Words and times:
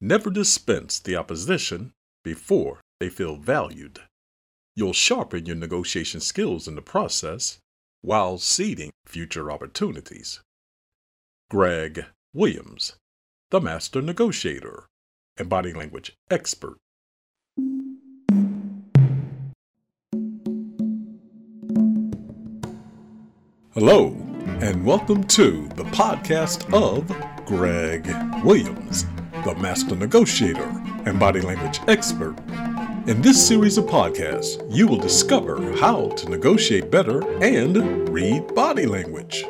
Never 0.00 0.30
dispense 0.30 1.00
the 1.00 1.16
opposition 1.16 1.90
before 2.22 2.78
they 3.00 3.08
feel 3.08 3.34
valued. 3.34 3.98
You'll 4.76 4.92
sharpen 4.92 5.46
your 5.46 5.56
negotiation 5.56 6.20
skills 6.20 6.68
in 6.68 6.76
the 6.76 6.82
process 6.82 7.58
while 8.00 8.38
seeding 8.38 8.92
future 9.06 9.50
opportunities. 9.50 10.38
Greg 11.50 12.04
Williams, 12.32 12.94
the 13.50 13.60
Master 13.60 14.00
Negotiator, 14.00 14.86
and 15.36 15.48
Body 15.48 15.72
Language 15.72 16.14
Expert. 16.30 16.76
Hello, 23.74 24.16
and 24.60 24.86
welcome 24.86 25.24
to 25.24 25.68
the 25.74 25.84
podcast 25.90 26.72
of 26.72 27.04
Greg 27.46 28.06
Williams, 28.44 29.04
the 29.44 29.54
Master 29.54 29.94
Negotiator 29.94 30.68
and 31.06 31.18
Body 31.18 31.40
Language 31.40 31.80
Expert. 31.86 32.36
In 33.06 33.22
this 33.22 33.46
series 33.46 33.78
of 33.78 33.84
podcasts, 33.84 34.60
you 34.74 34.86
will 34.86 34.98
discover 34.98 35.72
how 35.76 36.08
to 36.08 36.28
negotiate 36.28 36.90
better 36.90 37.22
and 37.42 38.08
read 38.08 38.54
body 38.54 38.86
language. 38.86 39.44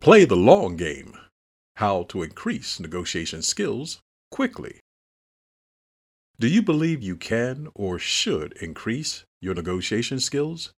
Play 0.00 0.24
the 0.24 0.36
long 0.36 0.76
game 0.76 1.16
how 1.76 2.04
to 2.04 2.22
increase 2.22 2.78
negotiation 2.78 3.42
skills 3.42 3.98
quickly. 4.30 4.80
Do 6.38 6.46
you 6.46 6.62
believe 6.62 7.02
you 7.02 7.16
can 7.16 7.68
or 7.74 7.98
should 7.98 8.52
increase 8.60 9.24
your 9.40 9.54
negotiation 9.54 10.20
skills? 10.20 10.72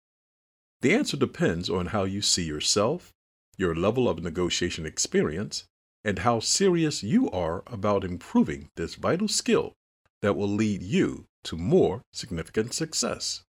The 0.82 0.94
answer 0.94 1.18
depends 1.18 1.70
on 1.70 1.88
how 1.88 2.06
you 2.06 2.22
see 2.22 2.44
yourself, 2.44 3.12
your 3.58 3.76
level 3.76 4.08
of 4.08 4.24
negotiation 4.24 4.86
experience, 4.86 5.66
and 6.06 6.20
how 6.20 6.40
serious 6.40 7.02
you 7.02 7.30
are 7.32 7.64
about 7.66 8.04
improving 8.04 8.70
this 8.76 8.94
vital 8.94 9.28
skill 9.28 9.74
that 10.22 10.38
will 10.38 10.48
lead 10.48 10.84
you 10.84 11.26
to 11.44 11.58
more 11.58 12.04
significant 12.14 12.74
success. 12.74 13.42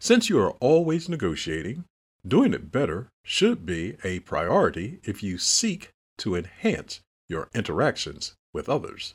Since 0.00 0.30
you 0.30 0.38
are 0.38 0.52
always 0.52 1.08
negotiating, 1.08 1.84
doing 2.26 2.54
it 2.54 2.70
better 2.70 3.08
should 3.24 3.66
be 3.66 3.96
a 4.04 4.20
priority 4.20 5.00
if 5.02 5.22
you 5.22 5.38
seek 5.38 5.90
to 6.18 6.36
enhance 6.36 7.00
your 7.28 7.48
interactions 7.52 8.34
with 8.54 8.68
others. 8.68 9.14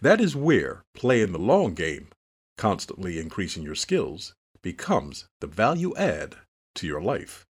That 0.00 0.20
is 0.20 0.36
where 0.36 0.82
playing 0.94 1.32
the 1.32 1.38
long 1.38 1.74
game, 1.74 2.08
constantly 2.56 3.18
increasing 3.18 3.64
your 3.64 3.74
skills, 3.74 4.34
becomes 4.62 5.26
the 5.40 5.46
value 5.48 5.94
add 5.96 6.36
to 6.76 6.86
your 6.86 7.00
life. 7.00 7.44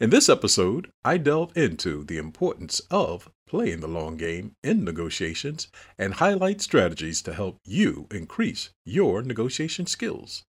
In 0.00 0.10
this 0.10 0.28
episode, 0.28 0.92
I 1.04 1.16
delve 1.16 1.56
into 1.56 2.04
the 2.04 2.18
importance 2.18 2.80
of 2.88 3.32
playing 3.48 3.80
the 3.80 3.88
long 3.88 4.16
game 4.16 4.54
in 4.62 4.84
negotiations 4.84 5.66
and 5.98 6.14
highlight 6.14 6.60
strategies 6.60 7.20
to 7.22 7.34
help 7.34 7.58
you 7.64 8.06
increase 8.12 8.70
your 8.84 9.22
negotiation 9.22 9.86
skills. 9.86 10.44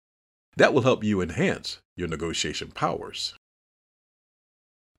That 0.56 0.72
will 0.72 0.81
help 0.81 1.05
you 1.05 1.20
enhance 1.20 1.83
your 1.95 2.09
negotiation 2.09 2.70
powers. 2.70 3.34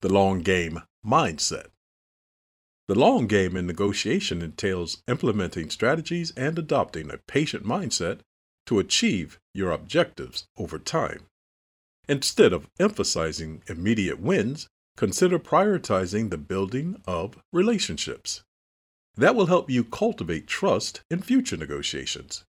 The 0.02 0.14
long 0.14 0.42
game 0.42 0.84
mindset. 1.04 1.70
The 2.88 2.94
long 2.94 3.26
game 3.26 3.58
in 3.58 3.66
negotiation 3.66 4.44
entails 4.44 5.02
implementing 5.08 5.72
strategies 5.72 6.32
and 6.38 6.60
adopting 6.60 7.10
a 7.10 7.18
patient 7.18 7.66
mindset 7.66 8.20
to 8.68 8.78
achieve 8.78 9.40
your 9.56 9.72
objectives 9.72 10.46
over 10.56 10.78
time. 10.78 11.26
Instead 12.08 12.54
of 12.54 12.68
emphasizing 12.80 13.64
immediate 13.68 14.20
wins, 14.20 14.68
consider 14.96 15.40
prioritizing 15.40 16.30
the 16.30 16.38
building 16.38 17.02
of 17.06 17.38
relationships. 17.52 18.44
That 19.16 19.36
will 19.36 19.48
help 19.48 19.70
you 19.70 19.84
cultivate 19.84 20.48
trust 20.48 21.02
in 21.10 21.22
future 21.22 21.58
negotiations. 21.58 22.44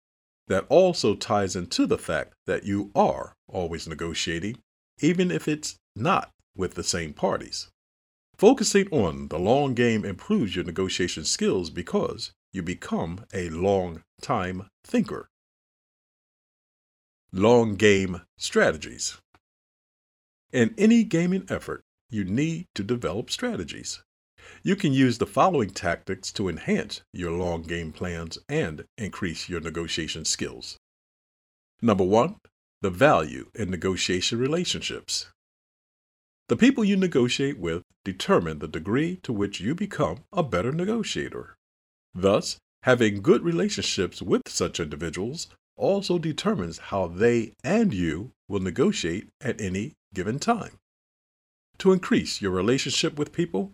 That 0.49 0.67
also 0.69 1.15
ties 1.15 1.57
into 1.57 1.87
the 1.87 1.99
fact 1.99 2.35
that 2.47 2.65
you 2.65 2.91
are 2.95 3.35
always 3.49 3.89
negotiating, 3.89 4.59
even 5.01 5.31
if 5.31 5.49
it's 5.49 5.77
not 5.95 6.31
with 6.57 6.75
the 6.75 6.85
same 6.85 7.13
parties. 7.13 7.69
Focusing 8.37 8.89
on 8.91 9.29
the 9.29 9.39
long 9.39 9.75
game 9.75 10.05
improves 10.05 10.55
your 10.55 10.65
negotiation 10.65 11.25
skills 11.25 11.71
because 11.71 12.33
you 12.53 12.63
become 12.63 13.25
a 13.33 13.49
long 13.49 14.03
time 14.21 14.69
thinker. 14.85 15.29
Long 17.33 17.77
game 17.77 18.23
strategies. 18.37 19.19
In 20.53 20.75
any 20.79 21.05
gaming 21.05 21.47
effort, 21.49 21.83
you 22.09 22.25
need 22.25 22.67
to 22.75 22.85
develop 22.85 23.31
strategies. 23.31 24.03
You 24.63 24.77
can 24.77 24.93
use 24.93 25.19
the 25.19 25.27
following 25.27 25.71
tactics 25.71 26.31
to 26.33 26.49
enhance 26.49 27.03
your 27.13 27.33
long 27.33 27.63
game 27.63 27.93
plans 27.93 28.39
and 28.49 28.85
increase 28.97 29.49
your 29.49 29.61
negotiation 29.61 30.25
skills. 30.25 30.79
Number 31.83 32.05
one, 32.05 32.37
the 32.81 32.91
value 32.91 33.51
in 33.55 33.71
negotiation 33.71 34.39
relationships. 34.39 35.27
The 36.49 36.57
people 36.57 36.85
you 36.85 36.97
negotiate 36.97 37.59
with 37.59 37.83
determine 38.05 38.61
the 38.61 38.69
degree 38.69 39.17
to 39.25 39.33
which 39.33 39.61
you 39.61 39.75
become 39.75 40.25
a 40.33 40.45
better 40.45 40.71
negotiator. 40.71 41.57
Thus, 42.15 42.59
having 42.85 43.21
good 43.21 43.43
relationships 43.43 44.23
with 44.23 44.43
such 44.47 44.79
individuals 44.79 45.49
also 45.77 46.19
determines 46.19 46.79
how 46.79 47.07
they 47.07 47.53
and 47.63 47.93
you 47.93 48.33
will 48.49 48.61
negotiate 48.61 49.29
at 49.41 49.61
any 49.61 49.95
given 50.15 50.39
time. 50.39 50.79
To 51.79 51.93
increase 51.93 52.41
your 52.41 52.53
relationship 52.53 53.19
with 53.19 53.33
people, 53.33 53.73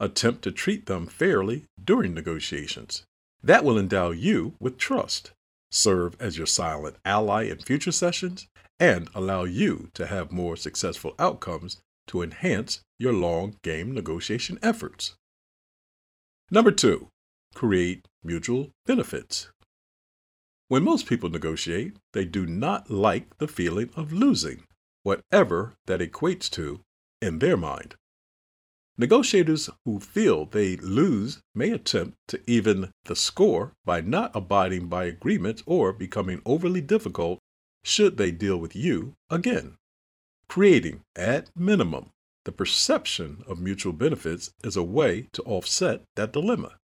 attempt 0.00 0.42
to 0.42 0.52
treat 0.52 0.86
them 0.86 1.06
fairly 1.06 1.64
during 1.82 2.14
negotiations. 2.14 3.04
That 3.42 3.64
will 3.64 3.78
endow 3.78 4.10
you 4.10 4.54
with 4.60 4.78
trust, 4.78 5.32
serve 5.70 6.16
as 6.20 6.36
your 6.36 6.46
silent 6.46 6.96
ally 7.04 7.44
in 7.44 7.58
future 7.58 7.92
sessions, 7.92 8.48
and 8.78 9.08
allow 9.14 9.44
you 9.44 9.90
to 9.94 10.06
have 10.06 10.30
more 10.30 10.56
successful 10.56 11.14
outcomes 11.18 11.78
to 12.08 12.22
enhance 12.22 12.80
your 12.98 13.12
long 13.12 13.56
game 13.62 13.92
negotiation 13.92 14.58
efforts. 14.62 15.14
Number 16.50 16.70
two, 16.70 17.08
create 17.54 18.06
mutual 18.22 18.70
benefits. 18.86 19.48
When 20.68 20.84
most 20.84 21.06
people 21.06 21.30
negotiate, 21.30 21.96
they 22.12 22.26
do 22.26 22.46
not 22.46 22.90
like 22.90 23.38
the 23.38 23.48
feeling 23.48 23.90
of 23.96 24.12
losing, 24.12 24.64
whatever 25.02 25.74
that 25.86 26.00
equates 26.00 26.50
to 26.50 26.80
in 27.22 27.38
their 27.38 27.56
mind. 27.56 27.94
Negotiators 28.98 29.70
who 29.84 29.98
feel 29.98 30.44
they 30.44 30.76
lose 30.76 31.40
may 31.54 31.70
attempt 31.70 32.18
to 32.28 32.42
even 32.46 32.90
the 33.04 33.16
score 33.16 33.72
by 33.84 34.00
not 34.00 34.30
abiding 34.34 34.88
by 34.88 35.04
agreements 35.04 35.62
or 35.66 35.92
becoming 35.92 36.42
overly 36.44 36.80
difficult 36.80 37.38
should 37.82 38.16
they 38.18 38.30
deal 38.30 38.58
with 38.58 38.76
you 38.76 39.14
again. 39.30 39.76
Creating, 40.48 41.00
at 41.16 41.48
minimum, 41.56 42.10
the 42.44 42.52
perception 42.52 43.44
of 43.46 43.60
mutual 43.60 43.92
benefits 43.92 44.50
is 44.64 44.76
a 44.76 44.82
way 44.82 45.28
to 45.32 45.42
offset 45.44 46.02
that 46.16 46.32
dilemma. 46.32 46.76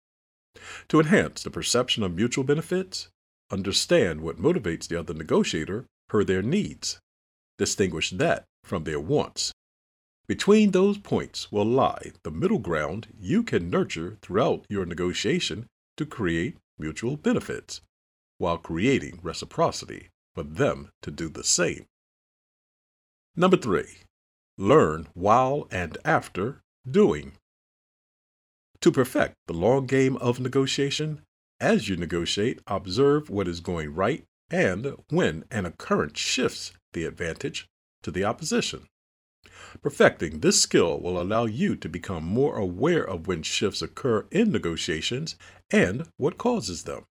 To 0.89 1.01
enhance 1.01 1.43
the 1.43 1.51
perception 1.51 2.03
of 2.03 2.15
mutual 2.15 2.45
benefits, 2.45 3.09
understand 3.53 4.23
what 4.23 4.41
motivates 4.41 4.89
the 4.89 4.99
other 4.99 5.15
negotiator 5.15 5.85
per 6.09 6.25
their 6.25 6.43
needs. 6.43 6.99
Distinguish 7.59 8.11
that 8.11 8.45
from 8.65 8.85
their 8.85 8.99
wants. 8.99 9.53
Between 10.27 10.71
those 10.71 10.99
points 10.99 11.53
will 11.53 11.67
lie 11.67 12.13
the 12.23 12.31
middle 12.31 12.59
ground 12.59 13.09
you 13.21 13.43
can 13.43 13.69
nurture 13.69 14.19
throughout 14.23 14.65
your 14.69 14.87
negotiation 14.87 15.67
to 15.97 16.07
create 16.07 16.57
mutual 16.79 17.17
benefits, 17.17 17.83
while 18.39 18.57
creating 18.57 19.21
reciprocity 19.23 20.09
for 20.35 20.43
them 20.43 20.91
to 21.03 21.11
do 21.11 21.29
the 21.29 21.45
same. 21.45 21.85
Number 23.37 23.57
three, 23.57 23.99
learn 24.57 25.09
while 25.15 25.69
and 25.71 25.99
after 26.05 26.63
doing. 26.91 27.33
To 28.81 28.91
perfect 28.91 29.35
the 29.47 29.53
long 29.53 29.87
game 29.87 30.17
of 30.17 30.41
negotiation, 30.41 31.23
as 31.63 31.89
you 31.89 31.97
negotiate, 31.97 32.61
observe 32.67 33.31
what 33.31 33.47
is 33.47 33.61
going 33.61 33.95
right 33.95 34.25
and 34.51 34.95
when 35.09 35.45
an 35.51 35.65
occurrence 35.65 36.19
shifts 36.19 36.73
the 36.93 37.05
advantage 37.05 37.67
to 38.03 38.11
the 38.11 38.25
opposition. 38.25 38.87
Perfecting 39.81 40.41
this 40.41 40.61
skill 40.61 41.01
will 41.01 41.21
allow 41.21 41.45
you 41.47 41.77
to 41.77 41.89
become 41.89 42.25
more 42.25 42.57
aware 42.57 43.07
of 43.07 43.27
when 43.27 43.43
shifts 43.43 43.81
occur 43.81 44.27
in 44.31 44.51
negotiations 44.51 45.37
and 45.71 46.09
what 46.17 46.37
causes 46.37 46.83
them. 46.83 47.05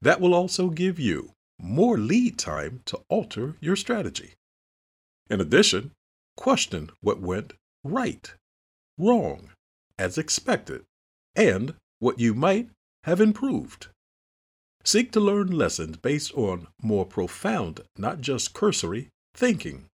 That 0.00 0.20
will 0.20 0.34
also 0.34 0.70
give 0.70 0.98
you 0.98 1.32
more 1.60 1.98
lead 1.98 2.38
time 2.38 2.80
to 2.86 3.00
alter 3.08 3.56
your 3.60 3.76
strategy. 3.76 4.32
In 5.30 5.40
addition, 5.40 5.92
question 6.36 6.90
what 7.00 7.20
went 7.20 7.52
right, 7.84 8.34
wrong, 8.98 9.50
as 9.98 10.18
expected, 10.18 10.84
and 11.36 11.74
what 12.00 12.18
you 12.18 12.34
might 12.34 12.70
have 13.04 13.20
improved. 13.20 13.88
Seek 14.82 15.12
to 15.12 15.20
learn 15.20 15.48
lessons 15.48 15.96
based 15.96 16.32
on 16.34 16.66
more 16.82 17.06
profound, 17.06 17.80
not 17.96 18.20
just 18.20 18.52
cursory, 18.52 19.08
thinking. 19.34 19.86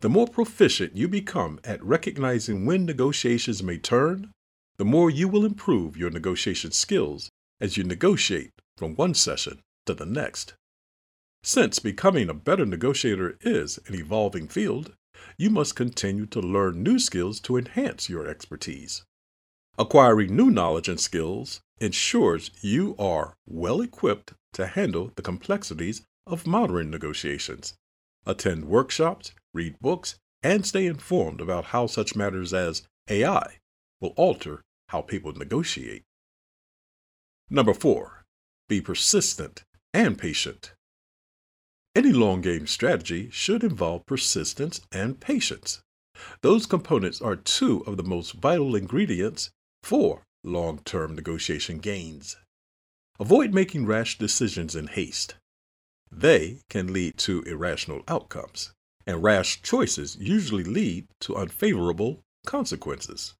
The 0.00 0.08
more 0.08 0.26
proficient 0.26 0.96
you 0.96 1.08
become 1.08 1.60
at 1.64 1.82
recognizing 1.82 2.66
when 2.66 2.84
negotiations 2.84 3.62
may 3.62 3.78
turn, 3.78 4.30
the 4.76 4.84
more 4.84 5.10
you 5.10 5.28
will 5.28 5.44
improve 5.44 5.96
your 5.96 6.10
negotiation 6.10 6.70
skills 6.70 7.30
as 7.60 7.76
you 7.76 7.84
negotiate 7.84 8.50
from 8.76 8.94
one 8.94 9.14
session 9.14 9.60
to 9.86 9.94
the 9.94 10.06
next. 10.06 10.54
Since 11.42 11.78
becoming 11.78 12.28
a 12.28 12.34
better 12.34 12.66
negotiator 12.66 13.38
is 13.40 13.78
an 13.86 13.94
evolving 13.94 14.48
field, 14.48 14.92
you 15.38 15.48
must 15.48 15.76
continue 15.76 16.26
to 16.26 16.40
learn 16.40 16.82
new 16.82 16.98
skills 16.98 17.40
to 17.40 17.56
enhance 17.56 18.10
your 18.10 18.26
expertise. 18.26 19.02
Acquiring 19.78 20.34
new 20.34 20.50
knowledge 20.50 20.88
and 20.88 20.98
skills 20.98 21.60
ensures 21.80 22.50
you 22.62 22.96
are 22.98 23.34
well 23.46 23.82
equipped 23.82 24.32
to 24.54 24.66
handle 24.68 25.12
the 25.16 25.22
complexities 25.22 26.00
of 26.26 26.46
modern 26.46 26.90
negotiations. 26.90 27.74
Attend 28.24 28.64
workshops, 28.64 29.32
read 29.52 29.78
books, 29.78 30.16
and 30.42 30.64
stay 30.64 30.86
informed 30.86 31.42
about 31.42 31.66
how 31.66 31.86
such 31.86 32.16
matters 32.16 32.54
as 32.54 32.84
AI 33.10 33.58
will 34.00 34.14
alter 34.16 34.62
how 34.88 35.02
people 35.02 35.32
negotiate. 35.32 36.04
Number 37.50 37.74
four, 37.74 38.24
be 38.70 38.80
persistent 38.80 39.62
and 39.92 40.16
patient. 40.16 40.72
Any 41.94 42.12
long 42.12 42.40
game 42.40 42.66
strategy 42.66 43.28
should 43.30 43.62
involve 43.62 44.06
persistence 44.06 44.80
and 44.90 45.20
patience. 45.20 45.82
Those 46.40 46.64
components 46.64 47.20
are 47.20 47.36
two 47.36 47.84
of 47.86 47.98
the 47.98 48.02
most 48.02 48.32
vital 48.32 48.74
ingredients 48.74 49.50
for 49.86 50.24
long 50.42 50.80
term 50.80 51.14
negotiation 51.14 51.78
gains. 51.78 52.36
Avoid 53.20 53.54
making 53.54 53.86
rash 53.86 54.18
decisions 54.18 54.74
in 54.74 54.88
haste. 54.88 55.36
They 56.10 56.58
can 56.68 56.92
lead 56.92 57.18
to 57.18 57.42
irrational 57.42 58.02
outcomes, 58.08 58.72
and 59.06 59.22
rash 59.22 59.62
choices 59.62 60.16
usually 60.16 60.64
lead 60.64 61.06
to 61.20 61.36
unfavorable 61.36 62.24
consequences. 62.44 63.34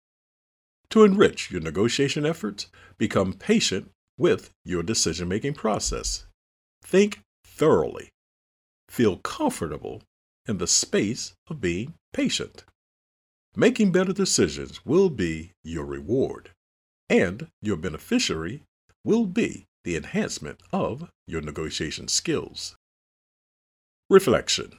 To 0.91 1.03
enrich 1.03 1.51
your 1.51 1.63
negotiation 1.63 2.25
efforts, 2.25 2.69
become 2.97 3.33
patient 3.33 3.91
with 4.17 4.51
your 4.65 4.85
decision 4.85 5.27
making 5.27 5.55
process. 5.55 6.27
Think 6.85 7.23
thoroughly 7.45 8.11
feel 8.89 9.17
comfortable 9.17 10.01
in 10.47 10.59
the 10.59 10.69
space 10.69 11.33
of 11.49 11.61
being 11.61 11.95
patient. 12.13 12.65
Making 13.59 13.91
better 13.91 14.13
decisions 14.13 14.85
will 14.85 15.09
be 15.09 15.53
your 15.65 15.87
reward, 15.87 16.51
and 17.09 17.49
your 17.63 17.79
beneficiary 17.79 18.65
will 19.03 19.25
be 19.25 19.65
the 19.83 19.97
enhancement 19.97 20.61
of 20.75 21.11
your 21.27 21.41
negotiation 21.41 22.07
skills. 22.09 22.77
Reflection 24.11 24.79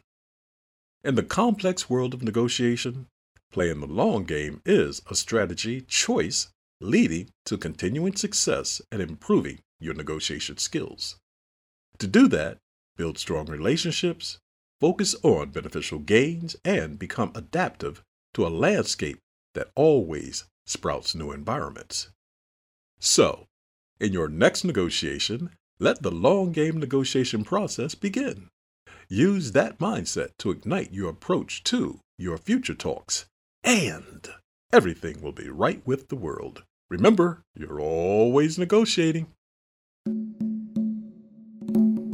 In 1.03 1.15
the 1.15 1.24
complex 1.24 1.89
world 1.89 2.13
of 2.13 2.21
negotiation, 2.21 3.07
playing 3.51 3.79
the 3.79 3.88
long 3.88 4.25
game 4.25 4.62
is 4.63 5.01
a 5.09 5.15
strategy 5.15 5.81
choice 5.81 6.50
leading 6.79 7.31
to 7.45 7.57
continuing 7.57 8.15
success 8.15 8.79
and 8.91 9.01
improving 9.01 9.57
your 9.79 9.95
negotiation 9.95 10.57
skills. 10.57 11.15
To 11.97 12.06
do 12.06 12.27
that, 12.27 12.59
build 12.95 13.18
strong 13.18 13.47
relationships, 13.47 14.38
focus 14.79 15.15
on 15.24 15.50
beneficial 15.50 15.97
gains, 15.97 16.56
and 16.63 17.00
become 17.00 17.31
adaptive 17.33 18.03
to 18.38 18.45
a 18.45 18.50
landscape 18.50 19.18
that 19.56 19.72
always 19.74 20.45
sprouts 20.68 21.16
new 21.16 21.31
environments. 21.31 22.10
So, 23.00 23.48
in 24.00 24.13
your 24.13 24.28
next 24.28 24.63
negotiation, 24.63 25.50
let 25.80 26.04
the 26.04 26.12
long 26.12 26.51
game 26.51 26.78
negotiation 26.78 27.44
process 27.44 27.95
begin. 27.95 28.50
Use 29.10 29.54
that 29.54 29.80
mindset 29.80 30.38
to 30.38 30.51
ignite 30.51 30.94
your 30.94 31.10
approach 31.10 31.63
to 31.63 32.00
your 32.19 32.38
future 32.38 32.75
talks, 32.75 33.25
and 33.63 34.30
everything 34.72 35.19
will 35.19 35.31
be 35.31 35.50
right 35.50 35.81
with 35.88 36.10
the 36.10 36.16
world. 36.16 36.62
Remember, 36.92 37.42
you're 37.56 37.81
always 37.81 38.60
negotiating. 38.60 39.25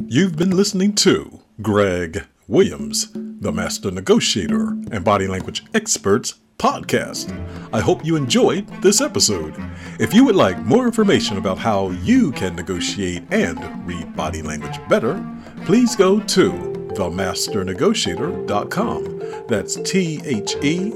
You've 0.08 0.36
been 0.36 0.56
listening 0.56 0.94
to 0.94 1.40
Greg 1.60 2.24
Williams, 2.48 3.14
the 3.44 3.52
Master 3.52 3.90
Negotiator 3.90 4.68
and 4.90 5.04
Body 5.04 5.28
Language 5.28 5.66
Experts 5.74 6.36
podcast. 6.56 7.30
I 7.74 7.80
hope 7.80 8.02
you 8.02 8.16
enjoyed 8.16 8.66
this 8.80 9.02
episode. 9.02 9.54
If 10.00 10.14
you 10.14 10.24
would 10.24 10.34
like 10.34 10.58
more 10.60 10.86
information 10.86 11.36
about 11.36 11.58
how 11.58 11.90
you 11.90 12.32
can 12.32 12.56
negotiate 12.56 13.24
and 13.30 13.86
read 13.86 14.16
body 14.16 14.40
language 14.40 14.80
better, 14.88 15.22
please 15.66 15.94
go 15.94 16.20
to 16.20 16.52
themasternegotiator.com. 16.94 19.46
That's 19.46 19.76
T 19.76 20.22
H 20.24 20.56
E 20.62 20.90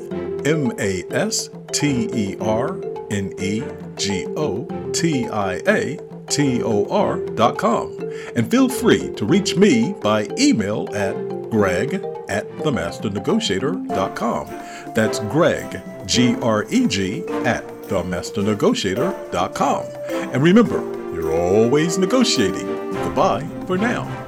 M 0.47 0.73
A 0.79 1.05
S 1.11 1.51
T 1.71 2.09
E 2.15 2.39
R 2.41 2.81
N 3.11 3.35
E 3.39 3.63
G 3.97 4.27
O 4.39 4.65
T 4.95 5.29
I 5.29 5.61
A 5.67 5.99
T-O-R.com. 6.31 7.99
And 8.37 8.49
feel 8.51 8.69
free 8.69 9.13
to 9.15 9.25
reach 9.25 9.57
me 9.57 9.95
by 10.01 10.29
email 10.39 10.89
at 10.95 11.15
greg 11.51 12.05
at 12.29 12.49
themasternegotiator.com. 12.59 14.47
That's 14.95 15.19
Greg, 15.21 15.81
G-R-E-G, 16.07 17.25
at 17.45 17.67
themasternegotiator.com. 17.67 19.87
And 20.33 20.43
remember, 20.43 20.81
you're 21.15 21.35
always 21.35 21.97
negotiating. 21.99 22.67
Goodbye 22.93 23.47
for 23.67 23.79
now. 23.79 24.28